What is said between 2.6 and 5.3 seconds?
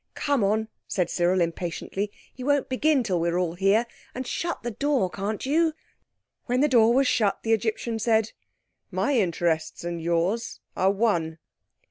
begin till we're all here. And shut the door,